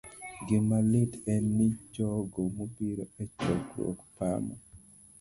Gima 0.47 0.79
lit 0.91 1.11
en 1.33 1.43
ni 1.59 1.67
jogo 1.99 2.41
mobiro 2.57 3.05
e 3.21 3.23
chokruok 3.39 3.99
pamo 4.15 4.55